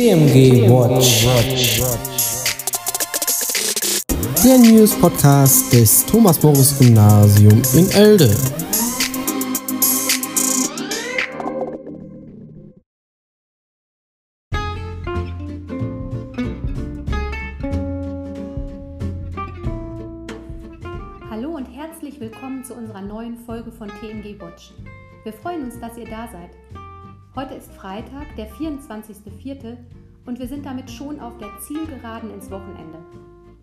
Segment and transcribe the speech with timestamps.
[0.00, 1.26] TMG Watch.
[4.42, 8.34] Der News Podcast des Thomas Morris Gymnasium in Elde.
[21.28, 24.72] Hallo und herzlich willkommen zu unserer neuen Folge von TMG Watch.
[25.24, 26.79] Wir freuen uns, dass ihr da seid.
[27.36, 29.76] Heute ist Freitag, der 24.04.
[30.26, 32.98] und wir sind damit schon auf der Zielgeraden ins Wochenende.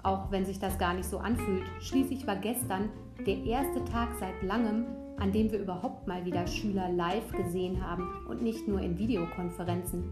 [0.00, 2.88] Auch wenn sich das gar nicht so anfühlt, schließlich war gestern
[3.26, 4.86] der erste Tag seit langem,
[5.18, 10.04] an dem wir überhaupt mal wieder Schüler live gesehen haben und nicht nur in Videokonferenzen.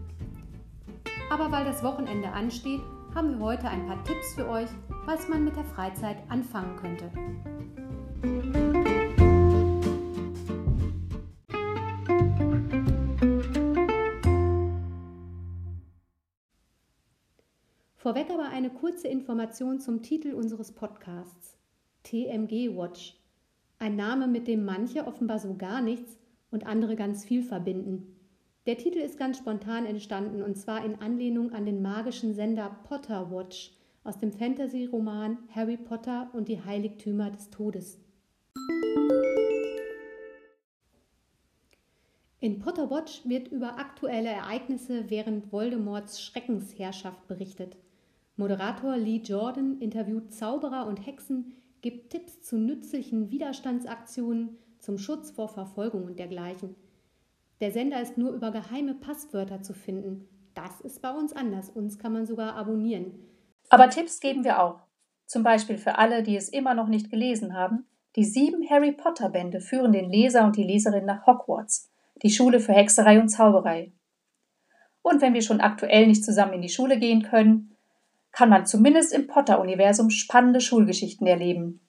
[1.31, 2.81] Aber weil das Wochenende ansteht,
[3.15, 4.69] haben wir heute ein paar Tipps für euch,
[5.05, 7.09] was man mit der Freizeit anfangen könnte.
[18.07, 21.57] Vorweg aber eine kurze Information zum Titel unseres Podcasts.
[22.03, 23.19] TMG Watch.
[23.79, 26.17] Ein Name, mit dem manche offenbar so gar nichts
[26.49, 28.15] und andere ganz viel verbinden.
[28.65, 33.29] Der Titel ist ganz spontan entstanden und zwar in Anlehnung an den magischen Sender Potter
[33.29, 33.73] Watch
[34.05, 37.99] aus dem Fantasy-Roman Harry Potter und die Heiligtümer des Todes.
[42.39, 47.75] In Potter Watch wird über aktuelle Ereignisse während Voldemorts Schreckensherrschaft berichtet.
[48.37, 55.49] Moderator Lee Jordan interviewt Zauberer und Hexen, gibt Tipps zu nützlichen Widerstandsaktionen, zum Schutz vor
[55.49, 56.75] Verfolgung und dergleichen.
[57.61, 60.29] Der Sender ist nur über geheime Passwörter zu finden.
[60.53, 61.71] Das ist bei uns anders.
[61.71, 63.13] Uns kann man sogar abonnieren.
[63.69, 64.81] Aber Tipps geben wir auch.
[65.25, 67.87] Zum Beispiel für alle, die es immer noch nicht gelesen haben.
[68.15, 71.89] Die sieben Harry Potter Bände führen den Leser und die Leserin nach Hogwarts,
[72.21, 73.91] die Schule für Hexerei und Zauberei.
[75.01, 77.76] Und wenn wir schon aktuell nicht zusammen in die Schule gehen können,
[78.37, 81.79] kann man zumindest im Potter-Universum spannende Schulgeschichten erleben.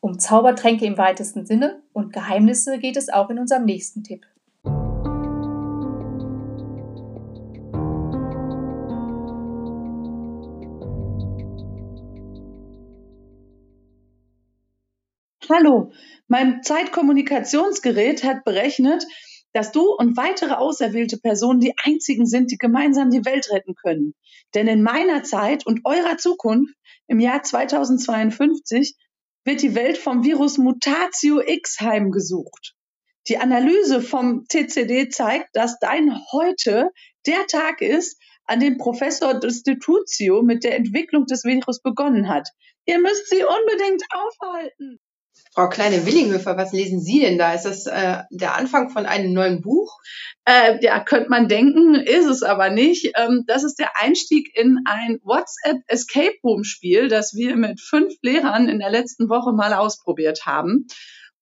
[0.00, 4.24] Um Zaubertränke im weitesten Sinne und Geheimnisse geht es auch in unserem nächsten Tipp.
[15.50, 15.92] Hallo,
[16.28, 19.06] mein Zeitkommunikationsgerät hat berechnet,
[19.52, 24.14] dass du und weitere auserwählte Personen die einzigen sind, die gemeinsam die Welt retten können.
[24.54, 26.74] Denn in meiner Zeit und eurer Zukunft
[27.06, 28.96] im Jahr 2052
[29.44, 32.74] wird die Welt vom Virus Mutatio X heimgesucht.
[33.28, 36.90] Die Analyse vom TCD zeigt, dass dein heute
[37.26, 42.48] der Tag ist, an dem Professor Destitutio mit der Entwicklung des Virus begonnen hat.
[42.86, 44.98] Ihr müsst sie unbedingt aufhalten.
[45.58, 47.52] Frau Kleine-Willinghöfer, was lesen Sie denn da?
[47.52, 49.98] Ist das äh, der Anfang von einem neuen Buch?
[50.44, 53.10] Äh, ja, könnte man denken, ist es aber nicht.
[53.16, 58.14] Ähm, das ist der Einstieg in ein WhatsApp Escape Room Spiel, das wir mit fünf
[58.22, 60.86] Lehrern in der letzten Woche mal ausprobiert haben.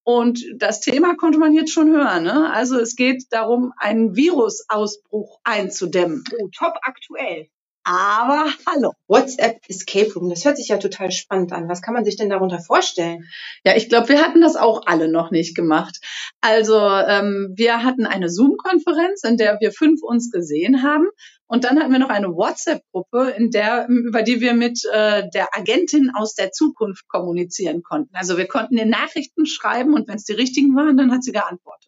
[0.03, 2.23] Und das Thema konnte man jetzt schon hören.
[2.23, 2.51] Ne?
[2.51, 6.25] Also es geht darum, einen Virusausbruch einzudämmen.
[6.39, 7.49] Oh, top aktuell.
[7.89, 8.95] Aber hallo.
[9.07, 11.69] WhatsApp Escape Room, das hört sich ja total spannend an.
[11.69, 13.29] Was kann man sich denn darunter vorstellen?
[13.65, 16.01] Ja, ich glaube, wir hatten das auch alle noch nicht gemacht.
[16.41, 21.07] Also ähm, wir hatten eine Zoom-Konferenz, in der wir fünf uns gesehen haben.
[21.47, 25.57] Und dann hatten wir noch eine WhatsApp-Gruppe, in der, über die wir mit äh, der
[25.57, 28.17] Agentin aus der Zukunft kommunizieren konnten.
[28.17, 31.31] Also wir konnten ihr Nachrichten schreiben und wenn es die richtigen waren, dann hat sie
[31.31, 31.87] geantwortet.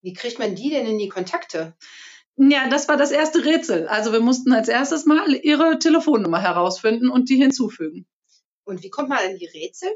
[0.00, 1.74] Wie kriegt man die denn in die Kontakte?
[2.36, 3.86] Ja, das war das erste Rätsel.
[3.86, 8.06] Also wir mussten als erstes mal ihre Telefonnummer herausfinden und die hinzufügen.
[8.64, 9.90] Und wie kommt man an die Rätsel?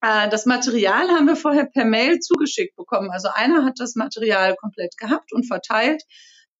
[0.00, 3.10] Äh, das Material haben wir vorher per Mail zugeschickt bekommen.
[3.10, 6.04] Also einer hat das Material komplett gehabt und verteilt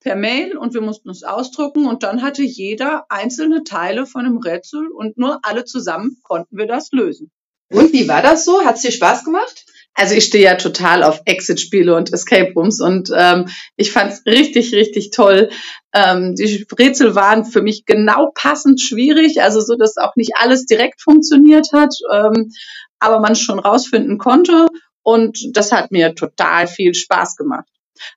[0.00, 4.38] per Mail und wir mussten es ausdrucken und dann hatte jeder einzelne Teile von einem
[4.38, 7.30] Rätsel und nur alle zusammen konnten wir das lösen.
[7.70, 8.64] Und wie war das so?
[8.64, 9.66] Hat es dir Spaß gemacht?
[9.94, 14.24] Also ich stehe ja total auf Exit-Spiele und Escape Rooms und ähm, ich fand es
[14.24, 15.50] richtig, richtig toll.
[15.92, 20.64] Ähm, die Rätsel waren für mich genau passend schwierig, also so, dass auch nicht alles
[20.64, 22.50] direkt funktioniert hat, ähm,
[22.98, 24.68] aber man schon rausfinden konnte
[25.02, 27.68] und das hat mir total viel Spaß gemacht.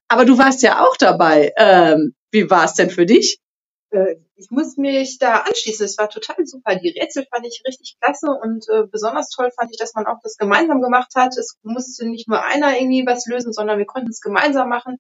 [0.07, 1.51] Aber du warst ja auch dabei.
[1.57, 3.39] Ähm, wie war es denn für dich?
[3.93, 5.85] Äh, ich muss mich da anschließen.
[5.85, 6.75] Es war total super.
[6.75, 10.17] Die Rätsel fand ich richtig klasse und äh, besonders toll fand ich, dass man auch
[10.23, 11.37] das gemeinsam gemacht hat.
[11.37, 14.97] Es musste nicht nur einer irgendwie was lösen, sondern wir konnten es gemeinsam machen.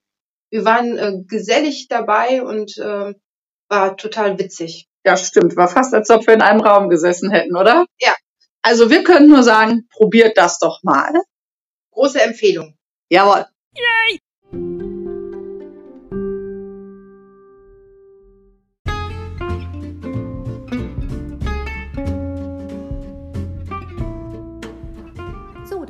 [0.49, 3.13] Wir waren äh, gesellig dabei und äh,
[3.69, 4.87] war total witzig.
[5.05, 5.55] Ja, stimmt.
[5.57, 7.85] War fast, als ob wir in einem Raum gesessen hätten, oder?
[7.99, 8.15] Ja.
[8.61, 11.11] Also wir können nur sagen, probiert das doch mal.
[11.91, 12.77] Große Empfehlung.
[13.09, 13.45] Jawohl.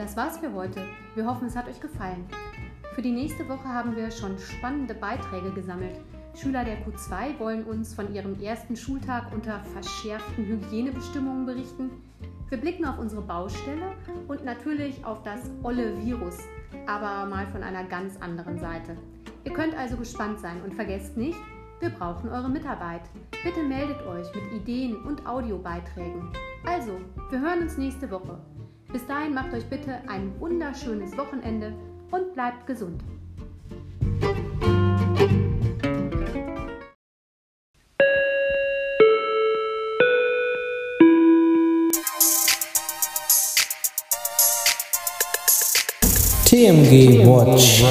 [0.03, 0.81] Das war's für heute.
[1.15, 2.25] Wir hoffen, es hat euch gefallen.
[2.93, 5.97] Für die nächste Woche haben wir schon spannende Beiträge gesammelt.
[6.35, 11.89] Schüler der Q2 wollen uns von ihrem ersten Schultag unter verschärften Hygienebestimmungen berichten.
[12.49, 13.93] Wir blicken auf unsere Baustelle
[14.27, 16.37] und natürlich auf das olle Virus,
[16.85, 18.97] aber mal von einer ganz anderen Seite.
[19.45, 21.39] Ihr könnt also gespannt sein und vergesst nicht,
[21.79, 23.03] wir brauchen eure Mitarbeit.
[23.41, 26.27] Bitte meldet euch mit Ideen und Audiobeiträgen.
[26.65, 28.37] Also, wir hören uns nächste Woche.
[28.93, 31.73] Bis dahin macht euch bitte ein wunderschönes Wochenende
[32.11, 33.01] und bleibt gesund.
[46.45, 47.83] TMG Watch.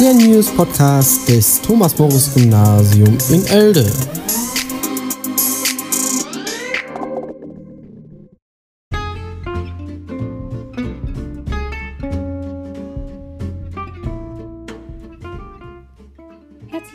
[0.00, 3.92] Der News Podcast des Thomas Morris Gymnasium in Elde.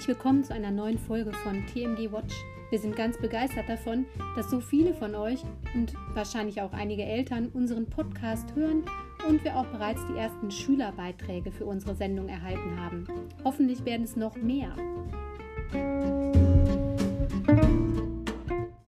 [0.07, 2.33] Willkommen zu einer neuen Folge von TMG Watch.
[2.69, 4.05] Wir sind ganz begeistert davon,
[4.37, 5.43] dass so viele von euch
[5.75, 8.85] und wahrscheinlich auch einige Eltern unseren Podcast hören
[9.27, 13.05] und wir auch bereits die ersten Schülerbeiträge für unsere Sendung erhalten haben.
[13.43, 14.73] Hoffentlich werden es noch mehr.